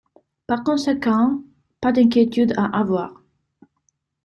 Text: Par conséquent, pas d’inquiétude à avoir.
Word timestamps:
Par 0.47 0.63
conséquent, 0.63 1.43
pas 1.79 1.91
d’inquiétude 1.91 2.55
à 2.57 2.65
avoir. 2.75 3.21